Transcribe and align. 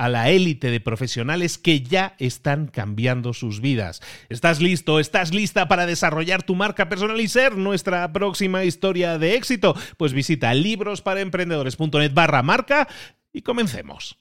a 0.00 0.08
la 0.08 0.30
élite 0.30 0.70
de 0.70 0.80
profesionales 0.80 1.58
que 1.58 1.82
ya 1.82 2.14
están 2.18 2.68
cambiando 2.68 3.34
sus 3.34 3.60
vidas. 3.60 4.00
¿Estás 4.30 4.62
listo? 4.62 4.98
¿Estás 4.98 5.34
lista 5.34 5.68
para 5.68 5.84
desarrollar 5.84 6.42
tu 6.42 6.54
marca 6.54 6.88
personal 6.88 7.20
y 7.20 7.28
ser 7.28 7.58
nuestra 7.58 8.10
próxima 8.10 8.64
historia 8.64 9.18
de 9.18 9.34
éxito? 9.34 9.76
Pues 9.98 10.14
visita 10.14 10.54
librosparaemprendedores.net 10.54 12.14
barra 12.14 12.42
marca 12.42 12.88
y 13.30 13.42
comencemos. 13.42 14.18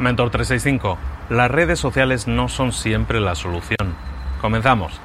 Mentor 0.00 0.30
365. 0.30 0.98
Las 1.30 1.48
redes 1.48 1.78
sociales 1.78 2.26
no 2.26 2.48
son 2.48 2.72
siempre 2.72 3.20
la 3.20 3.36
solución. 3.36 3.94
Comenzamos. 4.40 5.00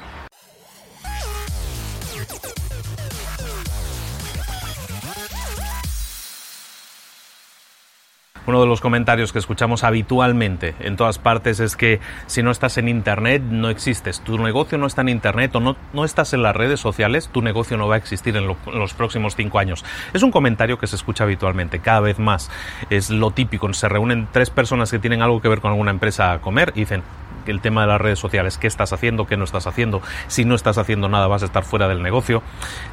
Uno 8.46 8.60
de 8.60 8.66
los 8.66 8.80
comentarios 8.80 9.32
que 9.32 9.38
escuchamos 9.38 9.82
habitualmente 9.82 10.74
en 10.80 10.96
todas 10.96 11.18
partes 11.18 11.60
es 11.60 11.76
que 11.76 12.00
si 12.26 12.42
no 12.42 12.50
estás 12.50 12.78
en 12.78 12.88
Internet 12.88 13.42
no 13.42 13.70
existes. 13.70 14.20
Tu 14.20 14.38
negocio 14.38 14.78
no 14.78 14.86
está 14.86 15.02
en 15.02 15.08
Internet 15.08 15.54
o 15.56 15.60
no, 15.60 15.76
no 15.92 16.04
estás 16.04 16.32
en 16.32 16.42
las 16.42 16.54
redes 16.54 16.78
sociales, 16.80 17.28
tu 17.32 17.42
negocio 17.42 17.76
no 17.76 17.88
va 17.88 17.96
a 17.96 17.98
existir 17.98 18.36
en, 18.36 18.46
los 18.46 18.94
próximos 18.94 19.34
cinco 19.34 19.58
años. 19.58 19.84
Es 20.12 20.22
un 20.22 20.30
comentario 20.30 20.78
que 20.78 20.86
se 20.86 20.96
escucha 20.96 21.24
habitualmente, 21.24 21.80
cada 21.80 22.00
vez 22.00 22.18
más. 22.18 22.50
Es 22.90 23.10
lo 23.10 23.32
típico. 23.32 23.72
Se 23.72 23.88
reúnen 23.88 24.28
tres 24.30 24.50
personas 24.50 24.90
que 24.90 24.98
tienen 24.98 25.22
algo 25.22 25.40
que 25.40 25.48
ver 25.48 25.60
con 25.60 25.72
alguna 25.72 25.90
empresa 25.90 26.32
a 26.32 26.40
comer 26.40 26.72
y 26.76 26.80
dicen, 26.80 27.02
el 27.46 27.60
tema 27.60 27.82
de 27.82 27.88
las 27.88 28.00
redes 28.00 28.18
sociales, 28.18 28.58
qué 28.58 28.66
estás 28.66 28.92
haciendo, 28.92 29.26
qué 29.26 29.36
no 29.36 29.44
estás 29.44 29.66
haciendo, 29.66 30.02
si 30.28 30.44
no 30.44 30.54
estás 30.54 30.78
haciendo 30.78 31.08
nada 31.08 31.26
vas 31.26 31.42
a 31.42 31.46
estar 31.46 31.64
fuera 31.64 31.88
del 31.88 32.02
negocio. 32.02 32.42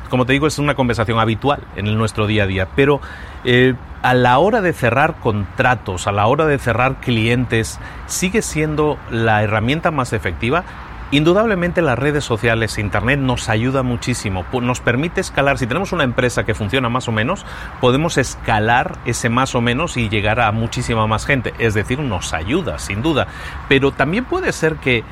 Como 0.10 0.26
te 0.26 0.34
digo, 0.34 0.48
es 0.48 0.60
una 0.60 0.76
conversación 0.76 1.20
habitual 1.20 1.64
en 1.76 1.96
nuestro 1.98 2.28
día 2.28 2.44
a 2.44 2.48
día, 2.48 2.68
pero 2.76 3.02
eh, 3.44 3.74
a 4.04 4.14
la 4.14 4.38
hora 4.38 4.62
de 4.62 4.74
cerrar 4.74 5.16
contratos, 5.16 6.08
a 6.08 6.12
la 6.12 6.28
hora 6.28 6.46
de 6.46 6.60
cerrar 6.60 6.98
clientes, 7.00 7.80
sigue 8.06 8.42
siendo 8.42 9.00
la 9.10 9.42
herramienta 9.44 9.92
más 9.92 10.12
efectiva. 10.12 10.66
Indudablemente 11.12 11.82
las 11.82 11.98
redes 11.98 12.26
sociales, 12.26 12.78
Internet 12.78 13.20
nos 13.20 13.48
ayuda 13.48 13.82
muchísimo, 13.82 14.46
nos 14.62 14.82
permite 14.82 15.22
escalar, 15.22 15.58
si 15.58 15.68
tenemos 15.68 15.94
una 15.94 16.04
empresa 16.04 16.44
que 16.44 16.54
funciona 16.54 16.90
más 16.90 17.08
o 17.08 17.12
menos, 17.12 17.46
podemos 17.80 18.18
escalar 18.18 18.98
ese 19.06 19.30
más 19.30 19.56
o 19.56 19.62
menos 19.62 19.96
y 19.96 20.10
llegar 20.10 20.42
a 20.42 20.52
muchísima 20.52 21.08
más 21.08 21.26
gente, 21.26 21.54
es 21.60 21.74
decir, 21.74 22.00
nos 22.00 22.34
ayuda, 22.34 22.80
sin 22.80 23.04
duda, 23.04 23.28
pero 23.70 23.92
también 23.92 24.26
puede 24.26 24.52
ser 24.52 24.78
que, 24.78 25.04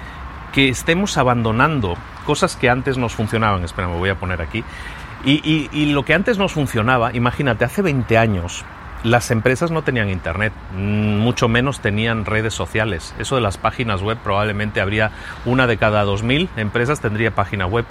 que 0.54 0.70
estemos 0.70 1.18
abandonando 1.18 1.96
cosas 2.26 2.56
que 2.56 2.70
antes 2.70 2.98
nos 2.98 3.14
funcionaban, 3.14 3.64
espera, 3.64 3.88
me 3.88 3.98
voy 3.98 4.10
a 4.10 4.16
poner 4.16 4.42
aquí, 4.42 4.64
y, 5.24 5.34
y, 5.48 5.70
y 5.72 5.94
lo 5.94 6.04
que 6.04 6.16
antes 6.16 6.40
nos 6.40 6.52
funcionaba, 6.52 7.14
imagínate, 7.14 7.64
hace 7.64 7.84
20 7.84 8.18
años, 8.18 8.66
las 9.04 9.32
empresas 9.32 9.72
no 9.72 9.82
tenían 9.82 10.10
internet, 10.10 10.54
mm, 10.74 11.18
mucho 11.18 11.48
menos 11.48 11.80
tenían 11.80 12.26
redes 12.26 12.54
sociales. 12.54 13.16
Eso 13.18 13.36
de 13.36 13.42
las 13.42 13.58
páginas 13.58 14.02
web 14.02 14.18
probablemente 14.24 14.80
habría 14.80 15.12
una 15.46 15.66
de 15.66 15.78
cada 15.78 16.06
2.000 16.06 16.50
empresas 16.56 17.02
tendría 17.02 17.34
página 17.34 17.66
web. 17.66 17.86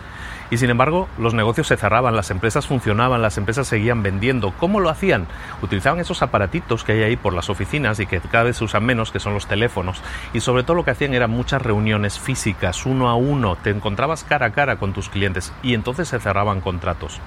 Y 0.53 0.59
sin 0.59 0.69
embargo, 0.69 1.09
los 1.17 1.33
negocios 1.33 1.69
se 1.69 1.77
cerraban, 1.77 2.17
las 2.17 2.31
empresas 2.33 2.67
funcionaban, 2.67 3.23
las 3.23 3.39
empresas 3.39 3.69
seguían 3.69 4.03
vendiendo. 4.03 4.53
¿Cómo 4.59 4.81
lo 4.81 4.89
hacían? 4.91 5.29
Utilizaban 5.63 6.01
esos 6.01 6.23
aparatitos 6.23 6.83
que 6.83 6.93
hay 6.93 7.03
ahí 7.03 7.17
por 7.17 7.35
las 7.35 7.51
oficinas 7.51 8.01
y 8.01 8.07
que 8.07 8.21
cada 8.21 8.45
vez 8.45 8.57
se 8.57 8.65
usan 8.65 8.85
menos, 8.85 9.13
que 9.13 9.21
son 9.21 9.33
los 9.33 9.47
teléfonos. 9.47 10.03
Y 10.33 10.41
sobre 10.41 10.65
todo 10.65 10.75
lo 10.75 10.85
que 10.85 10.91
hacían 10.91 11.15
eran 11.15 11.31
muchas 11.31 11.63
reuniones 11.63 12.19
físicas, 12.19 12.85
uno 12.85 13.09
a 13.09 13.15
uno. 13.15 13.57
Te 13.63 13.71
encontrabas 13.71 14.25
cara 14.25 14.47
a 14.47 14.51
cara 14.51 14.77
con 14.77 14.93
tus 14.93 15.09
clientes 15.09 15.53
y 15.63 15.75
entonces 15.75 16.09
se 16.09 16.19
cerraban 16.19 16.61
contratos 16.61 17.21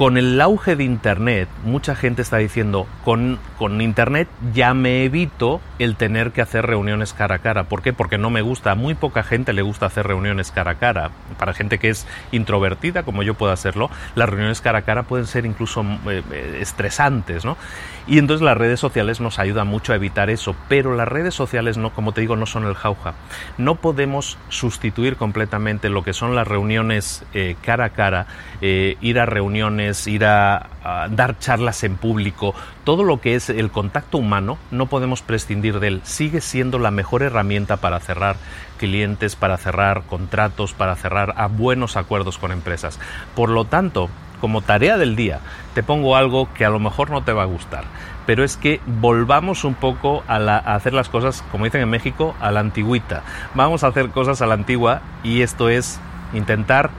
con 0.00 0.16
el 0.16 0.40
auge 0.40 0.76
de 0.76 0.84
Internet, 0.84 1.46
mucha 1.62 1.94
gente 1.94 2.22
está 2.22 2.38
diciendo, 2.38 2.86
con, 3.04 3.38
con, 3.58 3.82
Internet 3.82 4.28
ya 4.54 4.72
me 4.72 5.04
evito 5.04 5.60
el 5.78 5.96
tener 5.96 6.32
que 6.32 6.40
hacer 6.40 6.64
reuniones 6.64 7.12
cara 7.12 7.34
a 7.34 7.38
cara. 7.40 7.64
¿Por 7.64 7.82
qué? 7.82 7.92
Porque 7.92 8.16
no 8.16 8.30
me 8.30 8.40
gusta. 8.40 8.70
A 8.70 8.74
muy 8.76 8.94
poca 8.94 9.22
gente 9.22 9.52
le 9.52 9.60
gusta 9.60 9.84
hacer 9.84 10.06
reuniones 10.06 10.52
cara 10.52 10.70
a 10.70 10.74
cara. 10.76 11.10
Para 11.38 11.52
gente 11.52 11.76
que 11.76 11.90
es 11.90 12.06
introvertida, 12.32 13.02
como 13.02 13.22
yo 13.22 13.34
puedo 13.34 13.52
hacerlo, 13.52 13.90
las 14.14 14.30
reuniones 14.30 14.62
cara 14.62 14.78
a 14.78 14.82
cara 14.82 15.02
pueden 15.02 15.26
ser 15.26 15.44
incluso 15.44 15.84
eh, 16.08 16.22
estresantes, 16.62 17.44
¿no? 17.44 17.58
Y 18.06 18.18
entonces 18.18 18.42
las 18.42 18.56
redes 18.56 18.80
sociales 18.80 19.20
nos 19.20 19.38
ayudan 19.38 19.68
mucho 19.68 19.92
a 19.92 19.96
evitar 19.96 20.30
eso. 20.30 20.56
Pero 20.70 20.96
las 20.96 21.08
redes 21.08 21.34
sociales, 21.34 21.76
no, 21.76 21.90
como 21.90 22.12
te 22.12 22.22
digo, 22.22 22.36
no 22.36 22.46
son 22.46 22.64
el 22.64 22.74
jauja. 22.74 23.12
No 23.58 23.74
podemos 23.74 24.38
sustituir 24.48 25.16
completamente 25.16 25.90
lo 25.90 26.02
que 26.02 26.14
son 26.14 26.34
las 26.34 26.48
reuniones 26.48 27.22
eh, 27.34 27.56
cara 27.62 27.84
a 27.84 27.90
cara, 27.90 28.26
eh, 28.62 28.96
ir 29.02 29.18
a 29.18 29.26
reuniones 29.26 29.89
ir 30.06 30.24
a, 30.24 31.08
dar 31.10 31.38
charlas 31.38 31.84
en 31.84 31.96
público, 31.96 32.54
todo 32.84 33.04
lo 33.04 33.20
que 33.20 33.34
es 33.34 33.50
el 33.50 33.70
contacto 33.70 34.18
humano, 34.18 34.58
no 34.70 34.86
podemos 34.86 35.22
prescindir 35.22 35.80
de 35.80 35.88
él. 35.88 36.00
Sigue 36.04 36.40
siendo 36.40 36.78
la 36.78 36.90
mejor 36.90 37.22
herramienta 37.22 37.76
para 37.78 38.00
cerrar 38.00 38.36
clientes, 38.78 39.36
para 39.36 39.56
cerrar 39.56 40.02
contratos, 40.02 40.72
para 40.72 40.96
cerrar 40.96 41.34
a 41.36 41.46
buenos 41.46 41.96
acuerdos 41.96 42.38
con 42.38 42.52
empresas. 42.52 42.98
Por 43.34 43.50
lo 43.50 43.64
tanto, 43.64 44.08
como 44.40 44.62
tarea 44.62 44.96
del 44.96 45.16
día, 45.16 45.40
te 45.74 45.82
pongo 45.82 46.16
algo 46.16 46.52
que 46.54 46.64
a 46.64 46.70
lo 46.70 46.78
mejor 46.78 47.10
no 47.10 47.22
te 47.22 47.32
va 47.32 47.42
a 47.42 47.46
gustar, 47.46 47.84
pero 48.26 48.42
es 48.42 48.56
que 48.56 48.80
volvamos 48.86 49.64
un 49.64 49.74
poco 49.74 50.24
a 50.26 50.56
hacer 50.74 50.94
las 50.94 51.08
cosas, 51.08 51.44
como 51.50 51.66
dicen 51.66 51.82
en 51.82 51.90
México, 51.90 52.34
a 52.40 52.50
la 52.50 52.60
antigüita. 52.60 53.22
Vamos 53.54 53.84
a 53.84 53.88
hacer 53.88 54.10
cosas 54.10 54.40
a 54.42 54.46
la 54.46 54.54
antigua 54.54 55.02
y 55.22 55.42
esto 55.42 55.68
es 55.68 56.00
intentar 56.32 56.90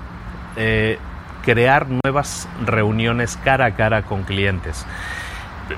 eh, 0.55 0.99
crear 1.43 1.87
nuevas 1.89 2.47
reuniones 2.65 3.37
cara 3.43 3.65
a 3.65 3.75
cara 3.75 4.03
con 4.03 4.23
clientes. 4.23 4.85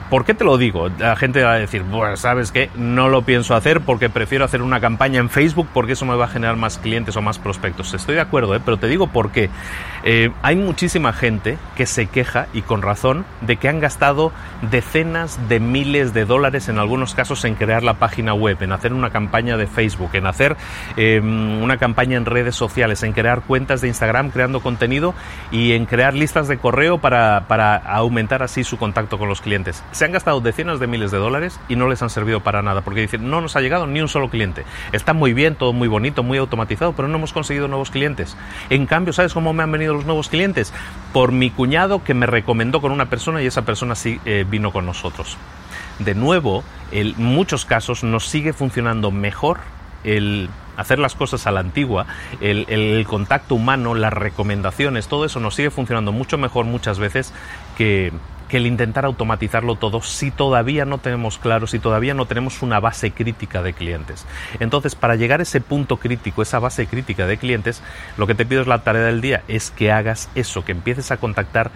¿Por 0.09 0.25
qué 0.25 0.33
te 0.33 0.43
lo 0.43 0.57
digo? 0.57 0.89
La 0.99 1.15
gente 1.15 1.43
va 1.43 1.53
a 1.53 1.59
decir, 1.59 1.83
bueno, 1.83 2.17
¿sabes 2.17 2.51
qué? 2.51 2.69
No 2.75 3.09
lo 3.09 3.23
pienso 3.23 3.55
hacer 3.55 3.81
porque 3.81 4.09
prefiero 4.09 4.45
hacer 4.45 4.61
una 4.61 4.79
campaña 4.79 5.19
en 5.19 5.29
Facebook 5.29 5.67
porque 5.73 5.93
eso 5.93 6.05
me 6.05 6.15
va 6.15 6.25
a 6.25 6.27
generar 6.27 6.55
más 6.55 6.77
clientes 6.77 7.15
o 7.15 7.21
más 7.21 7.39
prospectos. 7.39 7.93
Estoy 7.93 8.15
de 8.15 8.21
acuerdo, 8.21 8.55
¿eh? 8.55 8.61
pero 8.63 8.77
te 8.77 8.87
digo 8.87 9.07
por 9.07 9.31
qué. 9.31 9.49
Eh, 10.03 10.31
hay 10.41 10.55
muchísima 10.55 11.13
gente 11.13 11.57
que 11.75 11.85
se 11.85 12.07
queja, 12.07 12.47
y 12.53 12.61
con 12.61 12.81
razón, 12.81 13.25
de 13.41 13.57
que 13.57 13.69
han 13.69 13.79
gastado 13.79 14.31
decenas 14.69 15.39
de 15.47 15.59
miles 15.59 16.13
de 16.13 16.25
dólares 16.25 16.67
en 16.69 16.79
algunos 16.79 17.15
casos 17.15 17.45
en 17.45 17.55
crear 17.55 17.83
la 17.83 17.95
página 17.95 18.33
web, 18.33 18.57
en 18.61 18.71
hacer 18.71 18.93
una 18.93 19.11
campaña 19.11 19.57
de 19.57 19.67
Facebook, 19.67 20.11
en 20.13 20.27
hacer 20.27 20.57
em, 20.97 21.61
una 21.61 21.77
campaña 21.77 22.17
en 22.17 22.25
redes 22.25 22.55
sociales, 22.55 23.03
en 23.03 23.13
crear 23.13 23.41
cuentas 23.41 23.81
de 23.81 23.87
Instagram 23.87 24.31
creando 24.31 24.61
contenido 24.61 25.13
y 25.51 25.73
en 25.73 25.85
crear 25.85 26.13
listas 26.13 26.47
de 26.47 26.57
correo 26.57 26.97
para, 26.97 27.45
para 27.47 27.75
aumentar 27.77 28.43
así 28.43 28.63
su 28.63 28.77
contacto 28.77 29.17
con 29.17 29.29
los 29.29 29.41
clientes. 29.41 29.82
Se 29.91 30.05
han 30.05 30.11
gastado 30.11 30.41
decenas 30.41 30.79
de 30.79 30.87
miles 30.87 31.11
de 31.11 31.17
dólares 31.17 31.59
y 31.69 31.75
no 31.75 31.87
les 31.87 32.01
han 32.01 32.09
servido 32.09 32.39
para 32.41 32.61
nada, 32.61 32.81
porque 32.81 33.01
dicen, 33.01 33.29
no 33.29 33.41
nos 33.41 33.55
ha 33.55 33.61
llegado 33.61 33.85
ni 33.85 34.01
un 34.01 34.07
solo 34.07 34.29
cliente. 34.29 34.63
Está 34.91 35.13
muy 35.13 35.33
bien, 35.33 35.55
todo 35.55 35.73
muy 35.73 35.87
bonito, 35.87 36.23
muy 36.23 36.37
automatizado, 36.37 36.93
pero 36.93 37.07
no 37.07 37.17
hemos 37.17 37.33
conseguido 37.33 37.67
nuevos 37.67 37.91
clientes. 37.91 38.35
En 38.69 38.85
cambio, 38.87 39.13
¿sabes 39.13 39.33
cómo 39.33 39.53
me 39.53 39.63
han 39.63 39.71
venido 39.71 39.93
los 39.93 40.05
nuevos 40.05 40.29
clientes? 40.29 40.73
Por 41.11 41.31
mi 41.31 41.51
cuñado 41.51 42.03
que 42.03 42.13
me 42.13 42.25
recomendó 42.25 42.81
con 42.81 42.91
una 42.91 43.05
persona 43.05 43.41
y 43.43 43.45
esa 43.45 43.63
persona 43.63 43.95
sí 43.95 44.19
eh, 44.25 44.45
vino 44.49 44.71
con 44.71 44.85
nosotros. 44.85 45.37
De 45.99 46.15
nuevo, 46.15 46.63
en 46.91 47.13
muchos 47.17 47.65
casos 47.65 48.03
nos 48.03 48.25
sigue 48.25 48.53
funcionando 48.53 49.11
mejor 49.11 49.59
el 50.03 50.49
hacer 50.77 50.99
las 50.99 51.15
cosas 51.15 51.47
a 51.47 51.51
la 51.51 51.59
antigua, 51.59 52.05
el, 52.41 53.05
contacto 53.07 53.55
humano, 53.55 53.93
las 53.95 54.13
recomendaciones, 54.13 55.07
todo 55.07 55.25
eso 55.25 55.39
nos 55.39 55.55
sigue 55.55 55.69
funcionando 55.69 56.11
mucho 56.11 56.37
mejor 56.37 56.65
muchas 56.65 56.99
veces 56.99 57.33
que, 57.77 58.11
que 58.53 58.57
el 58.57 58.67
intentar 58.67 59.03
automatizarlo 59.03 59.77
todo 59.77 60.03
si 60.03 60.29
todavía 60.29 60.85
no 60.85 60.99
tenemos 60.99 61.39
claro, 61.39 61.65
si 61.65 61.79
todavía 61.79 62.13
no 62.13 62.27
tenemos 62.27 62.61
una 62.61 62.79
base 62.79 63.09
crítica 63.09 63.63
de 63.63 63.73
clientes. 63.73 64.27
Entonces, 64.59 64.93
para 64.93 65.15
llegar 65.15 65.39
a 65.39 65.41
ese 65.41 65.59
punto 65.59 65.97
crítico, 65.97 66.43
esa 66.43 66.59
base 66.59 66.85
crítica 66.85 67.25
de 67.25 67.37
clientes, 67.37 67.81
lo 68.15 68.27
que 68.27 68.35
te 68.35 68.45
pido 68.45 68.61
es 68.61 68.67
la 68.67 68.83
tarea 68.83 69.05
del 69.05 69.21
día, 69.21 69.41
es 69.47 69.71
que 69.71 69.91
hagas 69.91 70.29
eso, 70.35 70.63
que 70.63 70.71
empieces 70.71 71.09
a 71.09 71.17
contactar 71.17 71.71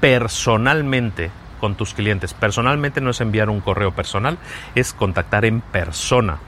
personalmente 0.00 1.30
con 1.60 1.74
tus 1.74 1.92
clientes. 1.92 2.32
Personalmente 2.32 3.02
no 3.02 3.10
es 3.10 3.20
enviar 3.20 3.50
un 3.50 3.60
correo 3.60 3.92
personal, 3.92 4.38
es 4.74 4.94
contactar 4.94 5.44
en 5.44 5.60
persona 5.60 6.38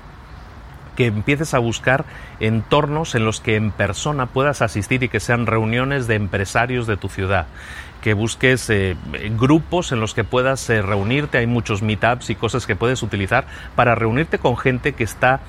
que 0.96 1.06
empieces 1.06 1.54
a 1.54 1.58
buscar 1.58 2.04
entornos 2.40 3.14
en 3.14 3.24
los 3.24 3.40
que 3.40 3.56
en 3.56 3.70
persona 3.70 4.26
puedas 4.26 4.62
asistir 4.62 5.02
y 5.02 5.08
que 5.08 5.20
sean 5.20 5.46
reuniones 5.46 6.06
de 6.06 6.14
empresarios 6.16 6.86
de 6.86 6.96
tu 6.96 7.08
ciudad 7.08 7.46
que 8.02 8.14
busques 8.14 8.70
eh, 8.70 8.96
grupos 9.36 9.90
en 9.90 9.98
los 9.98 10.14
que 10.14 10.22
puedas 10.22 10.70
eh, 10.70 10.80
reunirte. 10.80 11.38
Hay 11.38 11.48
muchos 11.48 11.82
meetups 11.82 12.30
y 12.30 12.36
cosas 12.36 12.64
que 12.64 12.76
puedes 12.76 13.02
utilizar 13.02 13.46
para 13.74 13.96
reunirte 13.96 14.38
con 14.38 14.56
gente 14.56 14.92
que 14.92 15.02
está 15.02 15.40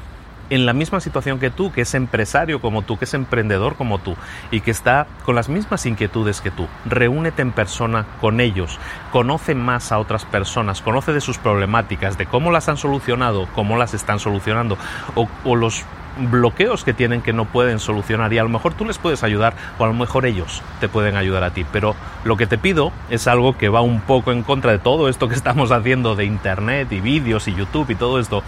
en 0.49 0.65
la 0.65 0.73
misma 0.73 0.99
situación 0.99 1.39
que 1.39 1.49
tú, 1.49 1.71
que 1.71 1.81
es 1.81 1.93
empresario 1.93 2.61
como 2.61 2.81
tú, 2.81 2.97
que 2.97 3.05
es 3.05 3.13
emprendedor 3.13 3.75
como 3.75 3.99
tú 3.99 4.15
y 4.51 4.61
que 4.61 4.71
está 4.71 5.07
con 5.25 5.35
las 5.35 5.49
mismas 5.49 5.85
inquietudes 5.85 6.41
que 6.41 6.51
tú. 6.51 6.67
Reúnete 6.85 7.41
en 7.41 7.51
persona 7.51 8.05
con 8.21 8.39
ellos, 8.39 8.79
conoce 9.11 9.55
más 9.55 9.91
a 9.91 9.99
otras 9.99 10.25
personas, 10.25 10.81
conoce 10.81 11.13
de 11.13 11.21
sus 11.21 11.37
problemáticas, 11.37 12.17
de 12.17 12.25
cómo 12.25 12.51
las 12.51 12.69
han 12.69 12.77
solucionado, 12.77 13.47
cómo 13.55 13.77
las 13.77 13.93
están 13.93 14.19
solucionando 14.19 14.77
o, 15.15 15.55
los 15.55 15.83
bloqueos 16.31 16.83
que 16.83 16.93
tienen 16.93 17.21
que 17.21 17.31
no 17.31 17.45
pueden 17.45 17.77
solucionar 17.79 18.33
y 18.33 18.39
a 18.39 18.43
lo 18.43 18.49
mejor 18.49 18.73
tú 18.73 18.85
les 18.85 18.97
puedes 18.97 19.23
ayudar 19.23 19.53
o 19.77 19.83
a 19.83 19.87
lo 19.87 19.93
mejor 19.93 20.25
ellos 20.25 20.63
te 20.79 20.89
pueden 20.89 21.15
ayudar 21.15 21.43
a 21.43 21.51
ti. 21.51 21.65
Pero 21.71 21.95
lo 22.23 22.37
que 22.37 22.47
te 22.47 22.57
pido 22.57 22.91
es 23.09 23.27
algo 23.27 23.55
que 23.57 23.69
va 23.69 23.81
un 23.81 24.01
poco 24.01 24.31
en 24.31 24.43
contra 24.43 24.71
de 24.71 24.79
todo 24.79 25.09
esto 25.09 25.29
que 25.29 25.35
estamos 25.35 25.71
haciendo 25.71 26.15
de 26.15 26.25
Internet 26.25 26.91
y 26.91 27.01
vídeos 27.01 27.47
y 27.47 27.53
YouTube 27.53 27.91
y 27.91 27.95
todo 27.95 28.19
esto 28.19 28.43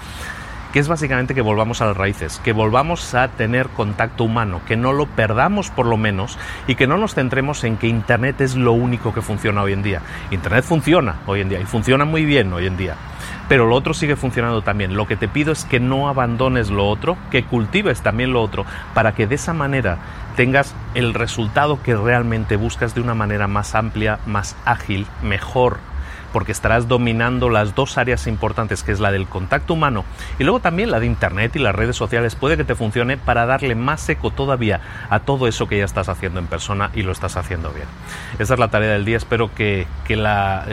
que 0.74 0.80
es 0.80 0.88
básicamente 0.88 1.33
que 1.33 1.42
volvamos 1.42 1.81
a 1.81 1.88
las 1.88 1.98
raíces, 1.98 2.39
que 2.44 2.54
volvamos 2.54 3.16
a 3.16 3.27
tener 3.30 3.69
contacto 3.69 4.24
humano, 4.24 4.62
que 4.68 4.77
no 4.77 4.94
lo 4.94 5.07
perdamos 5.07 5.69
por 5.69 5.86
lo 5.86 5.98
menos 5.98 6.38
y 6.68 6.75
que 6.75 6.88
no 6.88 6.98
nos 6.98 7.16
centremos 7.16 7.63
en 7.63 7.77
que 7.77 7.88
Internet 7.88 8.42
es 8.42 8.56
lo 8.56 8.74
único 8.74 9.13
que 9.13 9.21
funciona 9.21 9.62
hoy 9.63 9.74
en 9.74 9.83
día. 9.83 10.01
Internet 10.31 10.63
funciona 10.63 11.16
hoy 11.25 11.42
en 11.42 11.50
día 11.50 11.60
y 11.60 11.66
funciona 11.66 12.06
muy 12.06 12.25
bien 12.25 12.54
hoy 12.54 12.68
en 12.68 12.77
día, 12.77 12.95
pero 13.48 13.66
lo 13.66 13.75
otro 13.75 13.94
sigue 13.94 14.16
funcionando 14.16 14.62
también. 14.62 14.95
Lo 14.95 15.07
que 15.07 15.16
te 15.16 15.27
pido 15.27 15.51
es 15.51 15.66
que 15.66 15.80
no 15.80 16.07
abandones 16.07 16.69
lo 16.69 16.88
otro, 16.88 17.18
que 17.31 17.44
cultives 17.44 18.01
también 18.01 18.33
lo 18.33 18.42
otro, 18.42 18.66
para 18.94 19.13
que 19.13 19.27
de 19.27 19.36
esa 19.36 19.54
manera 19.54 19.98
tengas 20.36 20.75
el 20.94 21.13
resultado 21.13 21.81
que 21.81 21.95
realmente 21.95 22.56
buscas 22.56 22.94
de 22.94 23.01
una 23.01 23.16
manera 23.16 23.48
más 23.48 23.75
amplia, 23.75 24.19
más 24.25 24.56
ágil, 24.66 25.07
mejor 25.24 25.80
porque 26.31 26.51
estarás 26.51 26.87
dominando 26.87 27.49
las 27.49 27.75
dos 27.75 27.97
áreas 27.97 28.27
importantes, 28.27 28.83
que 28.83 28.91
es 28.91 28.99
la 28.99 29.11
del 29.11 29.27
contacto 29.27 29.73
humano 29.73 30.05
y 30.37 30.43
luego 30.43 30.59
también 30.59 30.91
la 30.91 30.99
de 30.99 31.05
Internet 31.05 31.55
y 31.55 31.59
las 31.59 31.75
redes 31.75 31.95
sociales. 31.95 32.35
Puede 32.35 32.57
que 32.57 32.63
te 32.63 32.75
funcione 32.75 33.17
para 33.17 33.45
darle 33.45 33.75
más 33.75 34.07
eco 34.09 34.31
todavía 34.31 34.81
a 35.09 35.19
todo 35.19 35.47
eso 35.47 35.67
que 35.67 35.77
ya 35.77 35.85
estás 35.85 36.09
haciendo 36.09 36.39
en 36.39 36.47
persona 36.47 36.91
y 36.93 37.03
lo 37.03 37.11
estás 37.11 37.37
haciendo 37.37 37.71
bien. 37.71 37.87
Esa 38.39 38.53
es 38.53 38.59
la 38.59 38.69
tarea 38.69 38.91
del 38.91 39.05
día. 39.05 39.17
Espero 39.17 39.53
que, 39.53 39.87
la 40.09 40.65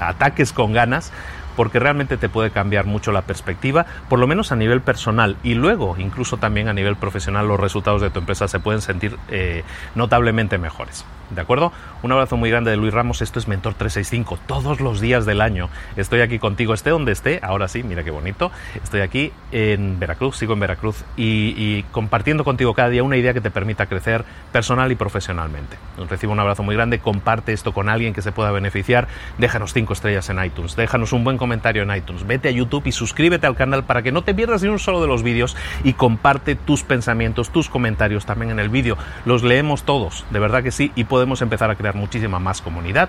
ataques 0.00 0.52
con 0.52 0.72
ganas 0.72 1.12
porque 1.58 1.80
realmente 1.80 2.16
te 2.16 2.28
puede 2.28 2.52
cambiar 2.52 2.86
mucho 2.86 3.10
la 3.10 3.22
perspectiva, 3.22 3.84
por 4.08 4.20
lo 4.20 4.28
menos 4.28 4.52
a 4.52 4.56
nivel 4.56 4.80
personal 4.80 5.36
y 5.42 5.54
luego 5.54 5.96
incluso 5.98 6.36
también 6.36 6.68
a 6.68 6.72
nivel 6.72 6.94
profesional 6.94 7.48
los 7.48 7.58
resultados 7.58 8.00
de 8.00 8.10
tu 8.10 8.20
empresa 8.20 8.46
se 8.46 8.60
pueden 8.60 8.80
sentir 8.80 9.16
eh, 9.28 9.64
notablemente 9.96 10.56
mejores. 10.56 11.04
¿De 11.30 11.40
acuerdo? 11.40 11.72
Un 12.02 12.12
abrazo 12.12 12.36
muy 12.36 12.50
grande 12.50 12.70
de 12.70 12.76
Luis 12.76 12.94
Ramos, 12.94 13.20
esto 13.20 13.38
es 13.40 13.48
Mentor 13.48 13.74
365, 13.74 14.38
todos 14.46 14.80
los 14.80 15.00
días 15.00 15.26
del 15.26 15.40
año. 15.40 15.68
Estoy 15.96 16.20
aquí 16.20 16.38
contigo, 16.38 16.72
esté 16.72 16.90
donde 16.90 17.12
esté, 17.12 17.40
ahora 17.42 17.66
sí, 17.66 17.82
mira 17.82 18.04
qué 18.04 18.12
bonito. 18.12 18.52
Estoy 18.82 19.00
aquí 19.00 19.32
en 19.50 19.98
Veracruz, 19.98 20.36
sigo 20.36 20.52
en 20.52 20.60
Veracruz 20.60 21.04
y, 21.16 21.82
compartiendo 21.90 22.44
contigo 22.44 22.72
cada 22.74 22.88
día 22.88 23.02
una 23.02 23.16
idea 23.16 23.34
que 23.34 23.40
te 23.40 23.50
permita 23.50 23.86
crecer 23.86 24.24
personal 24.52 24.92
y 24.92 24.94
profesionalmente. 24.94 25.76
Recibo 26.08 26.32
un 26.32 26.40
abrazo 26.40 26.62
muy 26.62 26.76
grande, 26.76 27.00
comparte 27.00 27.52
esto 27.52 27.72
con 27.72 27.88
alguien 27.88 28.14
que 28.14 28.22
se 28.22 28.32
pueda 28.32 28.52
beneficiar, 28.52 29.08
déjanos 29.38 29.72
cinco 29.72 29.92
estrellas 29.92 30.30
en 30.30 30.42
iTunes, 30.42 30.76
déjanos 30.76 31.12
un 31.12 31.24
buen 31.24 31.36
comentario 31.36 31.48
comentario 31.48 31.82
en 31.82 31.90
iTunes. 31.96 32.26
Vete 32.26 32.48
a 32.48 32.50
YouTube 32.50 32.86
y 32.86 32.92
suscríbete 32.92 33.46
al 33.46 33.56
canal 33.56 33.84
para 33.84 34.02
que 34.02 34.12
no 34.12 34.20
te 34.20 34.34
pierdas 34.34 34.62
ni 34.62 34.68
un 34.68 34.78
solo 34.78 35.00
de 35.00 35.06
los 35.06 35.22
vídeos 35.22 35.56
y 35.82 35.94
comparte 35.94 36.56
tus 36.56 36.82
pensamientos, 36.82 37.48
tus 37.50 37.70
comentarios 37.70 38.26
también 38.26 38.50
en 38.50 38.58
el 38.58 38.68
vídeo. 38.68 38.98
Los 39.24 39.42
leemos 39.42 39.84
todos, 39.84 40.26
de 40.30 40.38
verdad 40.38 40.62
que 40.62 40.70
sí, 40.70 40.92
y 40.94 41.04
podemos 41.18 41.42
empezar 41.42 41.68
a 41.68 41.74
crear 41.74 41.96
muchísima 41.96 42.38
más 42.38 42.62
comunidad. 42.62 43.08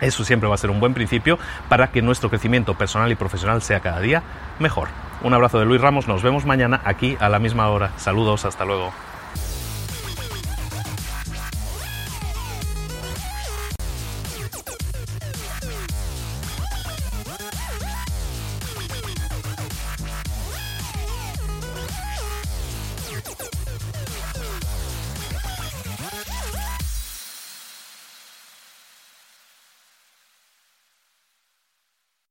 Eso 0.00 0.24
siempre 0.24 0.48
va 0.48 0.54
a 0.54 0.58
ser 0.58 0.70
un 0.70 0.80
buen 0.80 0.94
principio 0.94 1.38
para 1.68 1.88
que 1.88 2.00
nuestro 2.00 2.30
crecimiento 2.30 2.72
personal 2.78 3.12
y 3.12 3.14
profesional 3.14 3.60
sea 3.60 3.80
cada 3.80 4.00
día 4.00 4.22
mejor. 4.58 4.88
Un 5.22 5.34
abrazo 5.34 5.58
de 5.58 5.66
Luis 5.66 5.82
Ramos, 5.82 6.08
nos 6.08 6.22
vemos 6.22 6.46
mañana 6.46 6.80
aquí 6.82 7.18
a 7.20 7.28
la 7.28 7.38
misma 7.38 7.68
hora. 7.68 7.90
Saludos, 7.98 8.46
hasta 8.46 8.64
luego. 8.64 8.90